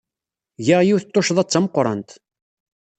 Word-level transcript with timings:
Giɣ 0.65 0.79
yiwet 0.83 1.07
n 1.09 1.11
tuccḍa 1.13 1.43
d 1.45 1.49
tameqrant. 1.49 2.09